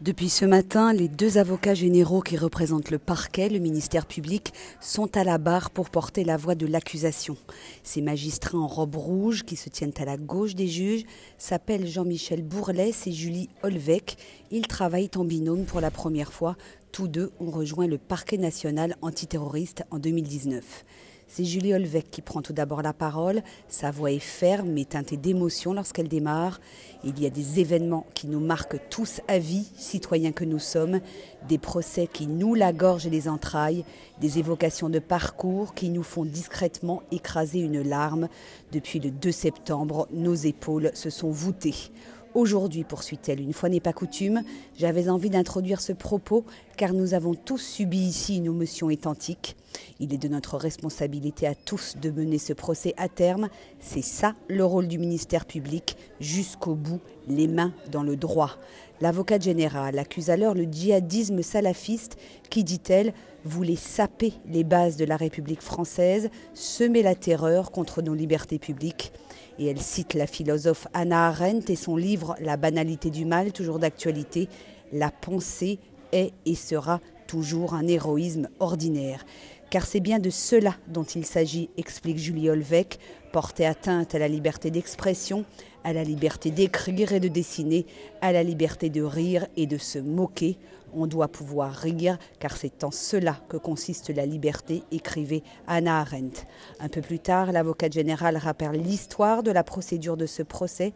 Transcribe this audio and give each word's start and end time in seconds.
Depuis 0.00 0.28
ce 0.28 0.44
matin, 0.44 0.92
les 0.92 1.08
deux 1.08 1.38
avocats 1.38 1.74
généraux 1.74 2.20
qui 2.20 2.36
représentent 2.36 2.92
le 2.92 3.00
parquet, 3.00 3.48
le 3.48 3.58
ministère 3.58 4.06
public, 4.06 4.52
sont 4.80 5.16
à 5.16 5.24
la 5.24 5.38
barre 5.38 5.70
pour 5.70 5.90
porter 5.90 6.22
la 6.22 6.36
voix 6.36 6.54
de 6.54 6.68
l'accusation. 6.68 7.36
Ces 7.82 8.00
magistrats 8.00 8.58
en 8.58 8.68
robe 8.68 8.94
rouge 8.94 9.42
qui 9.42 9.56
se 9.56 9.68
tiennent 9.68 9.92
à 9.98 10.04
la 10.04 10.16
gauche 10.16 10.54
des 10.54 10.68
juges 10.68 11.02
s'appellent 11.36 11.88
Jean-Michel 11.88 12.42
Bourlès 12.42 13.08
et 13.08 13.12
Julie 13.12 13.48
Olvec. 13.64 14.18
Ils 14.52 14.68
travaillent 14.68 15.10
en 15.16 15.24
binôme 15.24 15.64
pour 15.64 15.80
la 15.80 15.90
première 15.90 16.32
fois. 16.32 16.54
Tous 16.92 17.08
deux 17.08 17.32
ont 17.40 17.50
rejoint 17.50 17.88
le 17.88 17.98
parquet 17.98 18.38
national 18.38 18.94
antiterroriste 19.02 19.82
en 19.90 19.98
2019. 19.98 20.84
C'est 21.30 21.44
Julie 21.44 21.74
Olvec 21.74 22.10
qui 22.10 22.22
prend 22.22 22.40
tout 22.40 22.54
d'abord 22.54 22.80
la 22.80 22.94
parole. 22.94 23.42
Sa 23.68 23.90
voix 23.90 24.10
est 24.10 24.18
ferme 24.18 24.70
mais 24.70 24.86
teintée 24.86 25.18
d'émotion 25.18 25.74
lorsqu'elle 25.74 26.08
démarre. 26.08 26.58
Il 27.04 27.20
y 27.20 27.26
a 27.26 27.30
des 27.30 27.60
événements 27.60 28.06
qui 28.14 28.28
nous 28.28 28.40
marquent 28.40 28.80
tous 28.88 29.20
à 29.28 29.38
vie, 29.38 29.68
citoyens 29.76 30.32
que 30.32 30.46
nous 30.46 30.58
sommes, 30.58 31.00
des 31.46 31.58
procès 31.58 32.08
qui 32.10 32.28
nouent 32.28 32.54
la 32.54 32.72
gorge 32.72 33.06
et 33.06 33.10
les 33.10 33.28
entrailles, 33.28 33.84
des 34.22 34.38
évocations 34.38 34.88
de 34.88 35.00
parcours 35.00 35.74
qui 35.74 35.90
nous 35.90 36.02
font 36.02 36.24
discrètement 36.24 37.02
écraser 37.12 37.60
une 37.60 37.82
larme. 37.82 38.28
Depuis 38.72 38.98
le 38.98 39.10
2 39.10 39.30
septembre, 39.30 40.08
nos 40.10 40.34
épaules 40.34 40.90
se 40.94 41.10
sont 41.10 41.30
voûtées. 41.30 41.90
Aujourd'hui, 42.34 42.84
poursuit-elle, 42.84 43.40
une 43.40 43.52
fois 43.52 43.68
n'est 43.68 43.80
pas 43.80 43.92
coutume, 43.92 44.42
j'avais 44.76 45.08
envie 45.08 45.30
d'introduire 45.30 45.80
ce 45.80 45.92
propos 45.92 46.44
car 46.78 46.92
nous 46.92 47.12
avons 47.12 47.34
tous 47.34 47.58
subi 47.58 47.98
ici 47.98 48.36
une 48.36 48.46
émotion 48.46 48.88
étantique. 48.88 49.56
Il 49.98 50.14
est 50.14 50.18
de 50.18 50.28
notre 50.28 50.56
responsabilité 50.56 51.48
à 51.48 51.56
tous 51.56 51.96
de 52.00 52.08
mener 52.08 52.38
ce 52.38 52.52
procès 52.52 52.94
à 52.96 53.08
terme. 53.08 53.48
C'est 53.80 54.02
ça 54.02 54.34
le 54.46 54.64
rôle 54.64 54.86
du 54.86 54.96
ministère 54.96 55.44
public, 55.44 55.96
jusqu'au 56.20 56.76
bout, 56.76 57.00
les 57.26 57.48
mains 57.48 57.74
dans 57.90 58.04
le 58.04 58.14
droit. 58.14 58.52
L'avocate 59.00 59.42
générale 59.42 59.98
accuse 59.98 60.30
alors 60.30 60.54
le 60.54 60.64
djihadisme 60.70 61.42
salafiste 61.42 62.16
qui, 62.48 62.62
dit-elle, 62.62 63.12
voulait 63.44 63.74
saper 63.74 64.34
les 64.46 64.62
bases 64.62 64.96
de 64.96 65.04
la 65.04 65.16
République 65.16 65.62
française, 65.62 66.30
semer 66.54 67.02
la 67.02 67.16
terreur 67.16 67.72
contre 67.72 68.02
nos 68.02 68.14
libertés 68.14 68.60
publiques. 68.60 69.12
Et 69.58 69.66
elle 69.66 69.80
cite 69.80 70.14
la 70.14 70.28
philosophe 70.28 70.86
Anna 70.94 71.26
Arendt 71.26 71.72
et 71.72 71.76
son 71.76 71.96
livre 71.96 72.36
La 72.40 72.56
banalité 72.56 73.10
du 73.10 73.24
mal, 73.24 73.50
toujours 73.50 73.80
d'actualité. 73.80 74.48
La 74.92 75.10
pensée 75.10 75.80
est 76.12 76.32
et 76.46 76.54
sera 76.54 77.00
toujours 77.26 77.74
un 77.74 77.86
héroïsme 77.86 78.48
ordinaire. 78.58 79.24
Car 79.70 79.84
c'est 79.84 80.00
bien 80.00 80.18
de 80.18 80.30
cela 80.30 80.74
dont 80.88 81.04
il 81.04 81.26
s'agit, 81.26 81.68
explique 81.76 82.18
Julie 82.18 82.48
Olvec, 82.48 82.98
porter 83.32 83.66
atteinte 83.66 84.14
à 84.14 84.18
la 84.18 84.28
liberté 84.28 84.70
d'expression, 84.70 85.44
à 85.88 85.94
la 85.94 86.04
liberté 86.04 86.50
d'écrire 86.50 87.14
et 87.14 87.20
de 87.20 87.28
dessiner, 87.28 87.86
à 88.20 88.30
la 88.30 88.42
liberté 88.42 88.90
de 88.90 89.00
rire 89.00 89.46
et 89.56 89.66
de 89.66 89.78
se 89.78 89.98
moquer. 89.98 90.58
On 90.92 91.06
doit 91.06 91.28
pouvoir 91.28 91.72
rire, 91.72 92.18
car 92.38 92.58
c'est 92.58 92.84
en 92.84 92.90
cela 92.90 93.40
que 93.48 93.56
consiste 93.56 94.10
la 94.10 94.26
liberté, 94.26 94.82
écrivait 94.92 95.42
Anna 95.66 96.00
Arendt. 96.00 96.42
Un 96.78 96.88
peu 96.88 97.00
plus 97.00 97.20
tard, 97.20 97.52
l'avocate 97.52 97.94
générale 97.94 98.36
rappelle 98.36 98.72
l'histoire 98.72 99.42
de 99.42 99.50
la 99.50 99.64
procédure 99.64 100.18
de 100.18 100.26
ce 100.26 100.42
procès, 100.42 100.92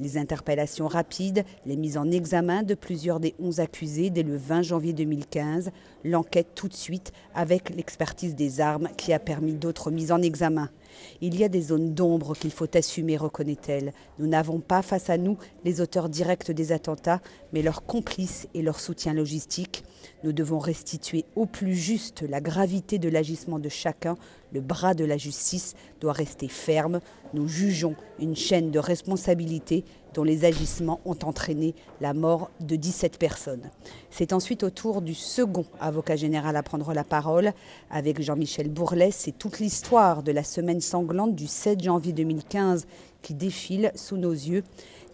les 0.00 0.18
interpellations 0.18 0.88
rapides, 0.88 1.44
les 1.64 1.76
mises 1.76 1.96
en 1.96 2.10
examen 2.10 2.64
de 2.64 2.74
plusieurs 2.74 3.20
des 3.20 3.34
onze 3.40 3.60
accusés 3.60 4.10
dès 4.10 4.24
le 4.24 4.36
20 4.36 4.62
janvier 4.62 4.92
2015, 4.92 5.70
l'enquête 6.02 6.48
tout 6.56 6.68
de 6.68 6.74
suite 6.74 7.12
avec 7.32 7.70
l'expertise 7.70 8.34
des 8.34 8.60
armes 8.60 8.88
qui 8.96 9.12
a 9.12 9.20
permis 9.20 9.54
d'autres 9.54 9.92
mises 9.92 10.10
en 10.10 10.20
examen. 10.20 10.68
Il 11.20 11.38
y 11.38 11.44
a 11.44 11.48
des 11.48 11.62
zones 11.62 11.94
d'ombre 11.94 12.34
qu'il 12.34 12.50
faut 12.50 12.76
assumer, 12.76 13.16
reconnaît-elle. 13.16 13.92
Nous 14.18 14.26
n'avons 14.26 14.60
pas 14.60 14.82
face 14.82 15.10
à 15.10 15.18
nous 15.18 15.38
les 15.64 15.80
auteurs 15.80 16.08
directs 16.08 16.50
des 16.50 16.72
attentats, 16.72 17.20
mais 17.52 17.62
leurs 17.62 17.84
complices 17.84 18.48
et 18.54 18.62
leur 18.62 18.80
soutien 18.80 19.14
logistique. 19.14 19.84
Nous 20.24 20.32
devons 20.32 20.58
restituer 20.58 21.24
au 21.36 21.46
plus 21.46 21.74
juste 21.74 22.22
la 22.22 22.40
gravité 22.40 22.98
de 22.98 23.08
l'agissement 23.08 23.58
de 23.58 23.68
chacun. 23.68 24.16
Le 24.52 24.60
bras 24.60 24.94
de 24.94 25.04
la 25.04 25.16
justice 25.16 25.74
doit 26.00 26.12
rester 26.12 26.48
ferme. 26.48 27.00
Nous 27.34 27.48
jugeons 27.48 27.94
une 28.18 28.36
chaîne 28.36 28.70
de 28.70 28.78
responsabilité 28.78 29.84
dont 30.14 30.24
les 30.24 30.44
agissements 30.44 31.00
ont 31.04 31.18
entraîné 31.24 31.74
la 32.00 32.14
mort 32.14 32.50
de 32.60 32.76
17 32.76 33.18
personnes. 33.18 33.70
C'est 34.10 34.32
ensuite 34.32 34.62
au 34.62 34.70
tour 34.70 35.02
du 35.02 35.14
second 35.14 35.64
avocat 35.80 36.16
général 36.16 36.56
à 36.56 36.62
prendre 36.62 36.92
la 36.92 37.04
parole, 37.04 37.52
avec 37.90 38.20
Jean-Michel 38.20 38.68
Bourlès 38.68 39.14
C'est 39.14 39.38
toute 39.38 39.58
l'histoire 39.58 40.22
de 40.22 40.32
la 40.32 40.44
semaine 40.44 40.80
sanglante 40.80 41.34
du 41.34 41.46
7 41.46 41.82
janvier 41.82 42.12
2015 42.12 42.86
qui 43.22 43.34
défile 43.34 43.92
sous 43.94 44.16
nos 44.16 44.32
yeux. 44.32 44.64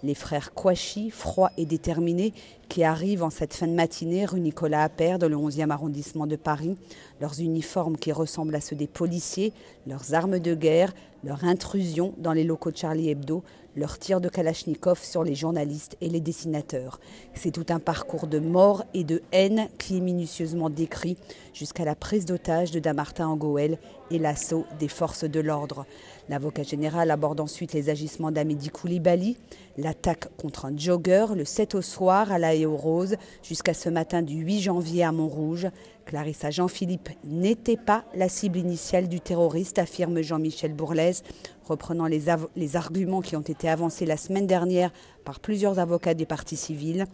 Les 0.03 0.15
frères 0.15 0.55
Kouachi, 0.55 1.11
froids 1.11 1.51
et 1.57 1.67
déterminés, 1.67 2.33
qui 2.69 2.85
arrivent 2.85 3.23
en 3.23 3.31
cette 3.31 3.55
fin 3.55 3.67
de 3.67 3.73
matinée 3.73 4.27
rue 4.27 4.41
Nicolas 4.41 4.85
Appert, 4.85 5.19
dans 5.19 5.29
le 5.29 5.37
11e 5.37 5.71
arrondissement 5.71 6.27
de 6.27 6.37
Paris, 6.37 6.77
leurs 7.21 7.41
uniformes 7.41 7.97
qui 7.97 8.13
ressemblent 8.13 8.55
à 8.55 8.61
ceux 8.61 8.77
des 8.77 8.87
policiers, 8.87 9.53
leurs 9.87 10.15
armes 10.15 10.39
de 10.39 10.55
guerre, 10.55 10.93
leur 11.25 11.45
intrusion 11.45 12.15
dans 12.19 12.33
les 12.33 12.45
locaux 12.45 12.71
de 12.71 12.77
Charlie 12.77 13.11
Hebdo, 13.11 13.43
leur 13.79 13.99
tir 13.99 14.21
de 14.21 14.29
Kalachnikov 14.29 15.03
sur 15.03 15.23
les 15.23 15.35
journalistes 15.35 15.97
et 16.01 16.09
les 16.09 16.21
dessinateurs. 16.21 17.01
C'est 17.35 17.53
tout 17.53 17.67
un 17.69 17.79
parcours 17.79 18.27
de 18.27 18.39
mort 18.39 18.85
et 18.93 19.05
de 19.05 19.23
haine 19.33 19.69
qui 19.79 19.97
est 19.97 20.01
minutieusement 20.01 20.69
décrit 20.69 21.17
jusqu'à 21.55 21.85
la 21.85 21.95
prise 21.95 22.25
d'otage 22.25 22.71
de 22.71 22.81
Damartin 22.81 23.29
Angoël 23.29 23.79
et 24.11 24.19
l'assaut 24.19 24.65
des 24.79 24.89
forces 24.89 25.25
de 25.25 25.41
l'ordre. 25.41 25.87
L'avocat 26.29 26.65
général 26.65 27.11
aborde 27.11 27.41
ensuite 27.41 27.73
les 27.73 27.89
d'Amédi 28.33 28.71
Koulibaly, 28.71 29.37
l'attaque 29.77 30.29
contre 30.37 30.67
un 30.67 30.77
jogger 30.77 31.27
le 31.35 31.45
7 31.45 31.75
au 31.75 31.83
soir 31.83 32.31
à 32.31 32.39
la 32.39 32.53
Roses 32.67 33.17
jusqu'à 33.43 33.75
ce 33.75 33.89
matin 33.89 34.23
du 34.23 34.37
8 34.37 34.61
janvier 34.61 35.05
à 35.05 35.13
Montrouge. 35.13 35.69
Clarissa 36.05 36.51
Jean-Philippe 36.51 37.11
n'était 37.25 37.77
pas 37.77 38.05
la 38.15 38.29
cible 38.29 38.59
initiale 38.59 39.09
du 39.09 39.21
terroriste, 39.21 39.79
affirme 39.79 40.23
Jean-Michel 40.23 40.73
Bourlès, 40.73 41.23
reprenant 41.65 42.07
les, 42.07 42.25
les 42.57 42.77
arguments 42.77 43.21
qui 43.21 43.37
ont 43.37 43.41
été 43.41 43.69
avancés 43.69 44.07
la 44.07 44.17
semaine 44.17 44.47
dernière 44.47 44.93
par 45.25 45.41
plusieurs 45.41 45.79
avocats 45.79 46.15
des 46.15 46.27
partis 46.27 46.57
civils. 46.57 47.07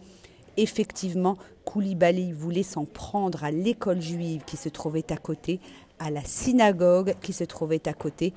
Effectivement, 0.57 1.37
Koulibaly 1.65 2.31
voulait 2.31 2.63
s'en 2.63 2.85
prendre 2.85 3.43
à 3.43 3.51
l'école 3.51 4.01
juive 4.01 4.43
qui 4.45 4.55
se 4.55 4.69
trouvait 4.69 5.11
à 5.11 5.17
côté, 5.17 5.59
à 5.99 6.09
la 6.09 6.23
synagogue 6.23 7.15
qui 7.21 7.33
se 7.33 7.43
trouvait 7.43 7.87
à 7.87 7.93
côté. 7.93 8.33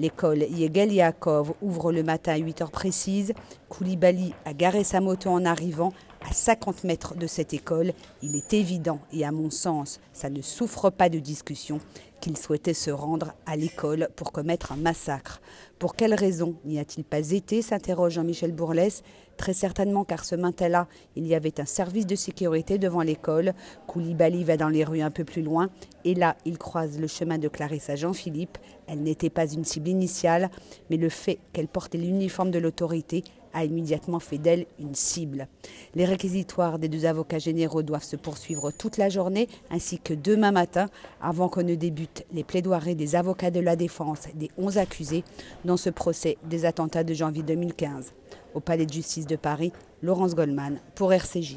L'école 0.00 0.46
Yegel 0.48 0.94
Yaakov 0.94 1.52
ouvre 1.60 1.92
le 1.92 2.02
matin 2.02 2.32
à 2.32 2.38
8 2.38 2.62
heures 2.62 2.70
précises. 2.70 3.34
Koulibaly 3.68 4.32
a 4.46 4.54
garé 4.54 4.82
sa 4.82 5.02
moto 5.02 5.28
en 5.28 5.44
arrivant 5.44 5.92
à 6.28 6.32
50 6.32 6.84
mètres 6.84 7.14
de 7.14 7.26
cette 7.26 7.54
école. 7.54 7.92
Il 8.22 8.36
est 8.36 8.52
évident, 8.52 9.00
et 9.12 9.24
à 9.24 9.32
mon 9.32 9.50
sens, 9.50 10.00
ça 10.12 10.30
ne 10.30 10.42
souffre 10.42 10.90
pas 10.90 11.08
de 11.08 11.18
discussion, 11.18 11.80
qu'il 12.20 12.36
souhaitait 12.36 12.74
se 12.74 12.90
rendre 12.90 13.32
à 13.46 13.56
l'école 13.56 14.08
pour 14.14 14.32
commettre 14.32 14.72
un 14.72 14.76
massacre. 14.76 15.40
Pour 15.78 15.96
quelle 15.96 16.14
raison 16.14 16.54
n'y 16.64 16.78
a-t-il 16.78 17.04
pas 17.04 17.30
été 17.30 17.62
s'interroge 17.62 18.12
Jean-Michel 18.14 18.52
Bourlès. 18.52 19.02
Très 19.38 19.54
certainement 19.54 20.04
car 20.04 20.26
ce 20.26 20.34
matin-là, 20.34 20.86
il 21.16 21.26
y 21.26 21.34
avait 21.34 21.58
un 21.60 21.64
service 21.64 22.06
de 22.06 22.14
sécurité 22.14 22.76
devant 22.76 23.00
l'école. 23.00 23.54
Koulibaly 23.86 24.44
va 24.44 24.58
dans 24.58 24.68
les 24.68 24.84
rues 24.84 25.00
un 25.00 25.10
peu 25.10 25.24
plus 25.24 25.40
loin 25.40 25.70
et 26.04 26.14
là, 26.14 26.36
il 26.44 26.58
croise 26.58 26.98
le 26.98 27.06
chemin 27.06 27.38
de 27.38 27.48
Clarissa 27.48 27.96
Jean-Philippe. 27.96 28.58
Elle 28.86 29.02
n'était 29.02 29.30
pas 29.30 29.50
une 29.50 29.64
cible 29.64 29.88
initiale, 29.88 30.50
mais 30.90 30.98
le 30.98 31.08
fait 31.08 31.38
qu'elle 31.54 31.68
portait 31.68 31.96
l'uniforme 31.96 32.50
de 32.50 32.58
l'autorité 32.58 33.24
a 33.54 33.64
immédiatement 33.64 34.20
fait 34.20 34.38
d'elle 34.38 34.66
une 34.78 34.94
cible. 34.94 35.48
Les 35.94 36.04
réquisitoires 36.04 36.78
des 36.78 36.88
deux 36.88 37.06
avocats 37.06 37.38
généraux 37.38 37.82
doivent 37.82 38.04
se 38.04 38.16
poursuivre 38.16 38.70
toute 38.70 38.96
la 38.96 39.08
journée 39.08 39.48
ainsi 39.70 39.98
que 39.98 40.14
demain 40.14 40.52
matin 40.52 40.88
avant 41.20 41.48
qu'on 41.48 41.62
ne 41.62 41.74
débute 41.74 42.24
les 42.32 42.44
plaidoiries 42.44 42.94
des 42.94 43.16
avocats 43.16 43.50
de 43.50 43.60
la 43.60 43.76
défense 43.76 44.28
des 44.34 44.50
11 44.58 44.78
accusés 44.78 45.24
dans 45.64 45.76
ce 45.76 45.90
procès 45.90 46.38
des 46.44 46.64
attentats 46.64 47.04
de 47.04 47.14
janvier 47.14 47.42
2015. 47.42 48.12
Au 48.54 48.60
Palais 48.60 48.86
de 48.86 48.92
justice 48.92 49.26
de 49.26 49.36
Paris, 49.36 49.72
Laurence 50.02 50.34
Goldman 50.34 50.78
pour 50.94 51.12
RCJ. 51.12 51.56